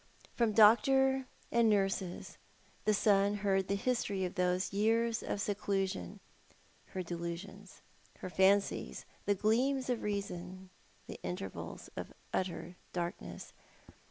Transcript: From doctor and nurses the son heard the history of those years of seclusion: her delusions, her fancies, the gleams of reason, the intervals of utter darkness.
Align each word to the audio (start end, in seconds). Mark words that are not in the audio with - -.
From 0.33 0.53
doctor 0.53 1.27
and 1.51 1.69
nurses 1.69 2.39
the 2.85 2.93
son 2.95 3.35
heard 3.35 3.67
the 3.67 3.75
history 3.75 4.25
of 4.25 4.33
those 4.33 4.73
years 4.73 5.21
of 5.21 5.39
seclusion: 5.39 6.19
her 6.85 7.03
delusions, 7.03 7.81
her 8.17 8.29
fancies, 8.31 9.05
the 9.25 9.35
gleams 9.35 9.91
of 9.91 10.01
reason, 10.01 10.71
the 11.05 11.19
intervals 11.21 11.87
of 11.95 12.11
utter 12.33 12.77
darkness. 12.93 13.53